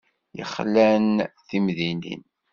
Yexlan 0.37 1.07
timdinin. 1.47 2.23